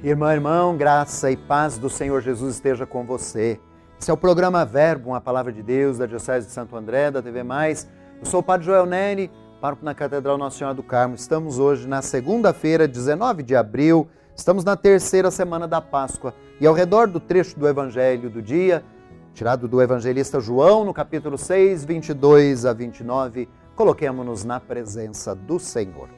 [0.00, 3.58] Irmã, irmão, graça e paz do Senhor Jesus esteja com você.
[4.00, 7.20] Esse é o programa Verbo, uma palavra de Deus da Diocese de Santo André, da
[7.20, 7.88] TV Mais.
[8.20, 9.28] Eu sou o Padre Joel Neri,
[9.60, 11.16] pároco na Catedral Nossa Senhora do Carmo.
[11.16, 14.06] Estamos hoje na segunda-feira, 19 de abril,
[14.36, 16.32] estamos na terceira semana da Páscoa.
[16.60, 18.84] E ao redor do trecho do Evangelho do dia,
[19.34, 26.08] tirado do evangelista João, no capítulo 6, 22 a 29, coloquemos-nos na presença do Senhor.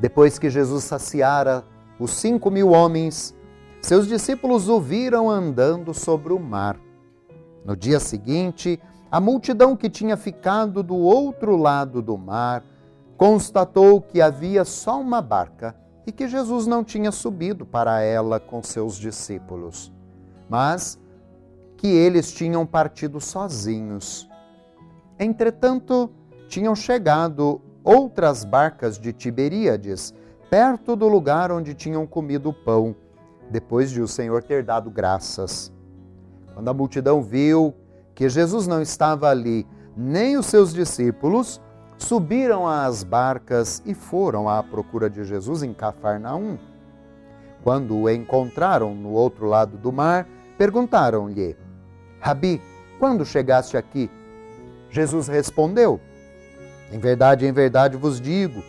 [0.00, 1.62] Depois que Jesus saciara
[2.00, 3.36] os cinco mil homens,
[3.82, 6.80] seus discípulos o viram andando sobre o mar.
[7.64, 12.64] No dia seguinte, a multidão que tinha ficado do outro lado do mar
[13.18, 18.62] constatou que havia só uma barca e que Jesus não tinha subido para ela com
[18.62, 19.92] seus discípulos,
[20.48, 20.98] mas
[21.76, 24.26] que eles tinham partido sozinhos.
[25.18, 26.10] Entretanto,
[26.48, 30.14] tinham chegado outras barcas de Tiberíades
[30.50, 32.96] perto do lugar onde tinham comido o pão,
[33.48, 35.72] depois de o Senhor ter dado graças.
[36.52, 37.72] Quando a multidão viu
[38.16, 39.64] que Jesus não estava ali,
[39.96, 41.60] nem os seus discípulos,
[41.96, 46.58] subiram às barcas e foram à procura de Jesus em Cafarnaum.
[47.62, 50.26] Quando o encontraram no outro lado do mar,
[50.58, 51.56] perguntaram-lhe:
[52.18, 52.60] Rabi,
[52.98, 54.10] quando chegaste aqui?
[54.90, 56.00] Jesus respondeu:
[56.90, 58.62] Em verdade, em verdade vos digo,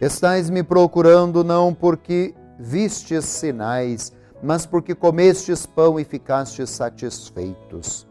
[0.00, 8.06] Estais me procurando não porque vistes sinais, mas porque comestes pão e ficastes satisfeitos.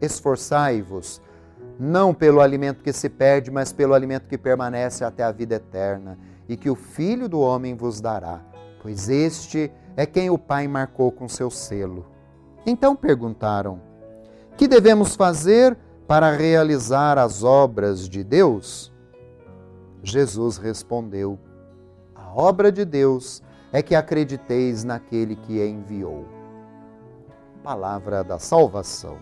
[0.00, 1.22] Esforçai-vos,
[1.78, 6.18] não pelo alimento que se perde, mas pelo alimento que permanece até a vida eterna,
[6.48, 8.40] e que o Filho do Homem vos dará,
[8.82, 12.06] pois este é quem o Pai marcou com seu selo.
[12.66, 13.80] Então perguntaram:
[14.56, 18.92] Que devemos fazer para realizar as obras de Deus?
[20.02, 21.38] Jesus respondeu:
[22.14, 23.42] A obra de Deus
[23.72, 26.24] é que acrediteis naquele que enviou.
[27.62, 29.18] Palavra da salvação.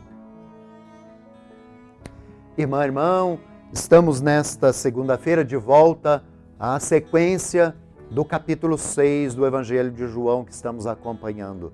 [2.56, 3.40] Irmã, irmão,
[3.72, 6.22] estamos nesta segunda-feira de volta
[6.58, 7.74] à sequência
[8.10, 11.72] do capítulo 6 do Evangelho de João que estamos acompanhando.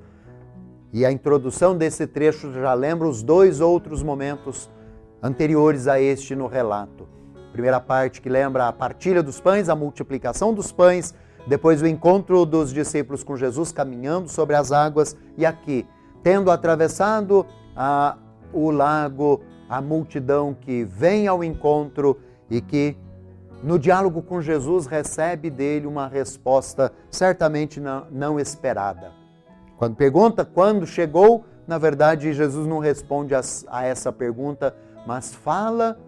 [0.93, 4.71] E a introdução desse trecho já lembra os dois outros momentos
[5.23, 7.07] anteriores a este no relato.
[7.53, 11.15] Primeira parte que lembra a partilha dos pães, a multiplicação dos pães,
[11.47, 15.87] depois o encontro dos discípulos com Jesus caminhando sobre as águas e aqui,
[16.23, 18.17] tendo atravessado a,
[18.53, 22.19] o lago, a multidão que vem ao encontro
[22.49, 22.97] e que
[23.63, 29.13] no diálogo com Jesus recebe dele uma resposta certamente não, não esperada.
[29.77, 34.75] Quando pergunta quando chegou, na verdade Jesus não responde a, a essa pergunta,
[35.07, 35.99] mas fala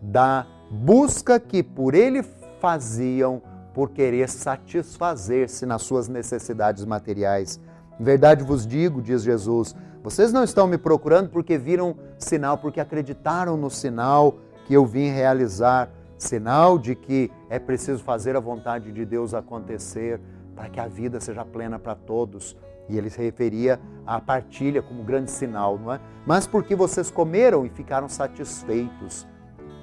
[0.00, 2.22] da busca que por ele
[2.60, 3.42] faziam
[3.74, 7.60] por querer satisfazer-se nas suas necessidades materiais.
[8.00, 12.80] Em verdade vos digo, diz Jesus, vocês não estão me procurando porque viram sinal, porque
[12.80, 18.92] acreditaram no sinal que eu vim realizar, sinal de que é preciso fazer a vontade
[18.92, 20.20] de Deus acontecer
[20.54, 22.56] para que a vida seja plena para todos.
[22.88, 26.00] E ele se referia à partilha como grande sinal, não é?
[26.24, 29.26] Mas porque vocês comeram e ficaram satisfeitos.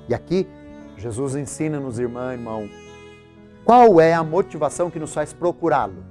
[0.07, 0.47] E aqui
[0.97, 2.69] Jesus ensina-nos, irmã, irmão,
[3.65, 6.03] qual é a motivação que nos faz procurá-lo?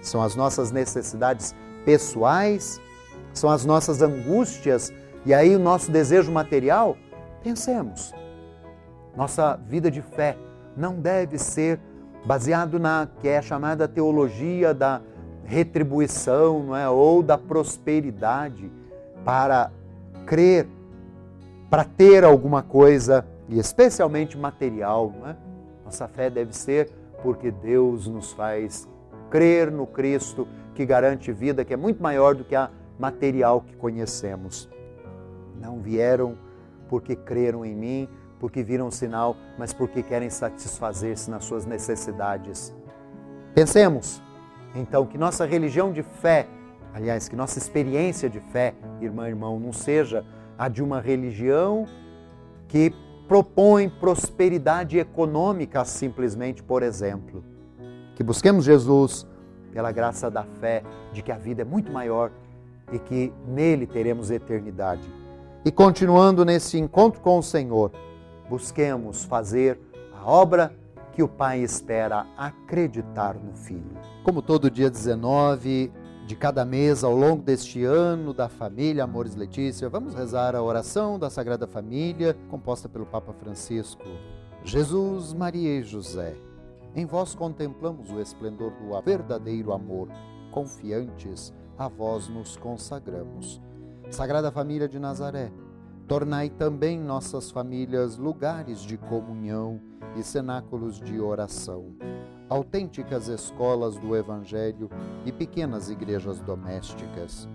[0.00, 2.80] São as nossas necessidades pessoais?
[3.32, 4.92] São as nossas angústias
[5.24, 6.96] e aí o nosso desejo material?
[7.42, 8.14] Pensemos.
[9.16, 10.36] Nossa vida de fé
[10.76, 11.78] não deve ser
[12.24, 15.00] baseado na que é chamada teologia da
[15.44, 18.70] retribuição, não é, ou da prosperidade
[19.24, 19.70] para
[20.26, 20.66] crer,
[21.70, 25.36] para ter alguma coisa e especialmente material, não é?
[25.84, 26.90] Nossa fé deve ser
[27.22, 28.88] porque Deus nos faz
[29.30, 33.74] crer no Cristo que garante vida, que é muito maior do que a material que
[33.76, 34.68] conhecemos.
[35.60, 36.36] Não vieram
[36.88, 38.08] porque creram em mim,
[38.38, 42.74] porque viram o sinal, mas porque querem satisfazer-se nas suas necessidades.
[43.54, 44.22] Pensemos,
[44.74, 46.46] então, que nossa religião de fé,
[46.94, 50.24] aliás, que nossa experiência de fé, irmã e irmão, não seja
[50.56, 51.86] a de uma religião
[52.68, 52.92] que
[53.28, 57.44] propõe prosperidade econômica simplesmente, por exemplo.
[58.16, 59.26] Que busquemos Jesus
[59.70, 60.82] pela graça da fé
[61.12, 62.32] de que a vida é muito maior
[62.90, 65.02] e que nele teremos eternidade.
[65.64, 67.92] E continuando nesse encontro com o Senhor,
[68.48, 69.78] busquemos fazer
[70.18, 70.74] a obra
[71.12, 73.98] que o Pai espera acreditar no Filho.
[74.24, 75.92] Como todo dia 19,
[76.28, 81.18] de cada mês ao longo deste ano da família Amores Letícia, vamos rezar a oração
[81.18, 84.04] da Sagrada Família, composta pelo Papa Francisco.
[84.62, 86.36] Jesus, Maria e José,
[86.94, 90.10] Em vós contemplamos o esplendor do verdadeiro amor.
[90.52, 93.58] Confiantes, a vós nos consagramos.
[94.10, 95.50] Sagrada Família de Nazaré,
[96.06, 99.80] tornai também nossas famílias lugares de comunhão
[100.14, 101.86] e cenáculos de oração,
[102.48, 104.88] autênticas escolas do Evangelho
[105.24, 107.48] e pequenas igrejas domésticas.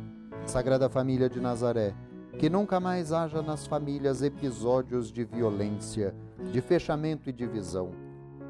[0.45, 1.95] Sagrada Família de Nazaré,
[2.38, 6.13] que nunca mais haja nas famílias episódios de violência,
[6.51, 7.92] de fechamento e divisão,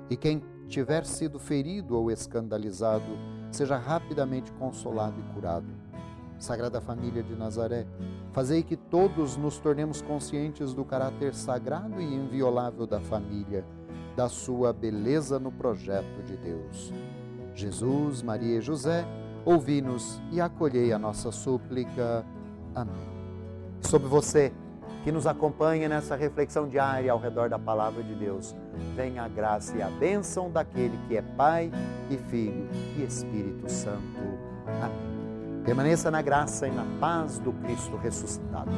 [0.09, 3.17] e quem tiver sido ferido ou escandalizado,
[3.51, 5.67] seja rapidamente consolado e curado.
[6.39, 7.87] Sagrada Família de Nazaré,
[8.31, 13.63] fazei que todos nos tornemos conscientes do caráter sagrado e inviolável da família,
[14.15, 16.93] da sua beleza no projeto de Deus.
[17.55, 19.05] Jesus, Maria e José,
[19.45, 22.25] ouvi-nos e acolhei a nossa súplica.
[22.75, 23.13] Amém.
[23.81, 24.51] Sobre você,
[25.03, 28.55] que nos acompanha nessa reflexão diária ao redor da palavra de Deus.
[28.95, 31.69] Venha a graça e a bênção daquele que é Pai
[32.09, 32.67] e Filho
[32.97, 34.21] e Espírito Santo.
[34.81, 35.63] Amém.
[35.65, 38.71] Permaneça na graça e na paz do Cristo ressuscitado.